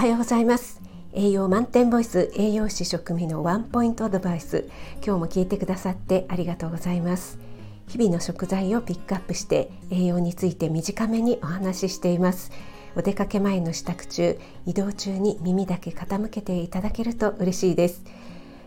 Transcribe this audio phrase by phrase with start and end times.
[0.00, 0.80] はようございます。
[1.12, 4.66] 栄養満点ボイス栄養士食味のワンポイントアドバイス。
[5.04, 7.38] 今日も聞いてくださってありがとうございます。
[7.86, 12.50] 日々の食材をピックアップして栄養について短めにお話ししています。
[12.96, 18.02] お出かけ前の支度中移動中に耳だけ傾けていただけると嬉しいです。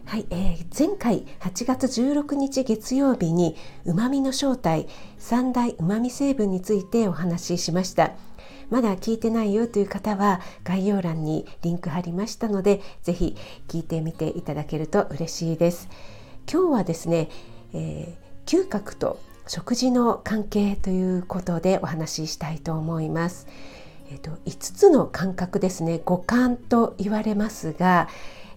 [0.05, 8.11] はい、えー、前回8月16日月曜日にうまみの正体三大うまみ成分についてお話ししました。
[8.69, 13.35] まだ聞いてないよという方は概要欄にリンク貼りましたのでぜひ
[13.67, 15.89] 聞いてみていただけると嬉しいです。
[16.51, 17.29] 今日はですね、
[17.73, 23.47] えー、嗅覚と食事の関係ということでお話ししたいと思います。
[24.09, 26.01] えーと、5つの感覚ですね。
[26.03, 28.07] 五感と言われますが、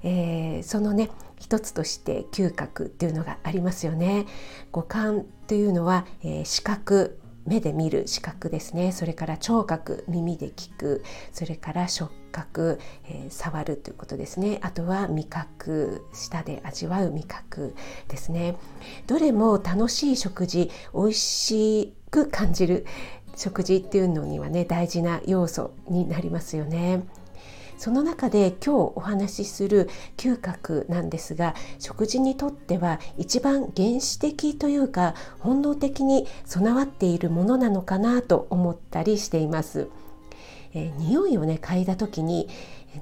[0.03, 4.27] えー、そのね一つとして嗅覚っていうのがありますよね。
[4.73, 7.19] 五感というのは、えー、視覚。
[7.47, 8.93] 目で見る視覚ですね。
[8.93, 11.05] それから聴覚耳で聞く。
[11.33, 14.59] それから触覚、えー、触るということですね。
[14.63, 17.75] あとは味覚舌で味わう味覚
[18.09, 18.57] ですね。
[19.07, 22.87] どれも楽しい食事美味しく感じる
[23.37, 27.03] 食事っていうのにはね大事な要素になりますよね。
[27.79, 39.89] その中で今日お話しする嗅覚なんですが食事にとっては一番原始的というか本能的に備わっているものなのかなと思ったりしています。
[40.75, 42.49] えー、匂いをね嗅いだ時に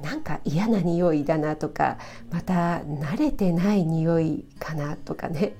[0.02, 1.98] なんか嫌な匂いだなとか
[2.30, 5.54] また慣れてない匂いかなとかね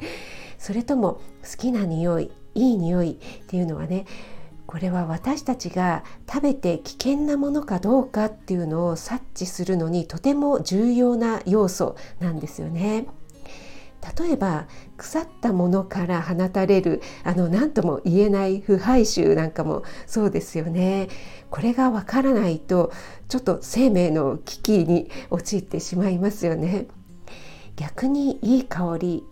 [0.58, 4.06] それとも好きな匂いいい匂いっていうのはね
[4.74, 13.06] これは私たちが食べて危険なものかどうかっていうのを察知するのにとても重要な要素なんですよね。
[14.18, 21.06] 例えば腐ったものから放たれるあの何とも言えない腐敗臭なんかもそうですよね。
[21.50, 22.90] これがわからないと
[23.28, 26.88] ちょっと生命の危機に陥ってしまいますよね。
[27.76, 29.22] 逆にいい香り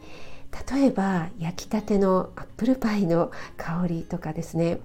[0.71, 4.79] 例えば焼きたてのアップルパイの香りとかですね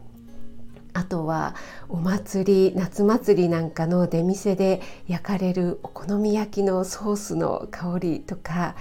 [0.97, 1.53] あとは
[1.89, 8.75] お祭り夏祭りなんかの出店で焼かれるお好み焼きのソースの香りとか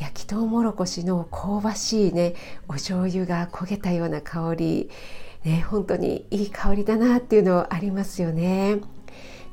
[0.00, 2.34] 焼きとうもろこしの香ばしいね
[2.66, 4.90] お醤油が焦げたような香り、
[5.44, 8.80] ね、本当にいい香りだなっていうのありますよね。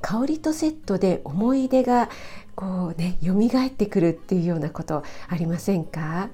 [0.01, 2.09] 香りとセットで思い出が
[2.55, 6.29] こうね蘇ってくるっていうようなことありませんか？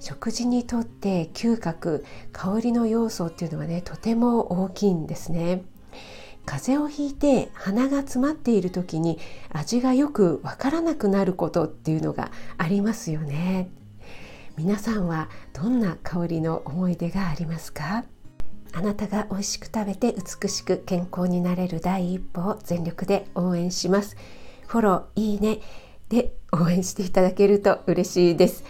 [0.00, 5.64] 食事にとって嗅覚香りの要素っていうのはねとても大きいんですね。
[6.46, 9.18] 風邪をひいて鼻が詰まっている時に
[9.52, 13.70] 味がよくわからなくなることっていうのがありますよね。
[14.56, 18.04] 皆さんはどんな香りの思い出がありますか？
[18.72, 24.16] あなたが美味しく食べて美しく健康になれる第一歩を全力で応援します。
[24.66, 25.58] フォローいいね
[26.08, 28.64] で応援していただけると嬉しいです。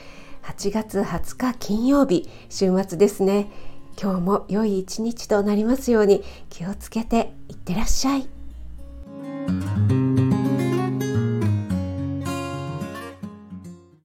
[0.48, 3.50] 8月20日金曜日週末ですね。
[4.00, 8.37] 今日も良い一日となりますように気をつけていってらっしゃい。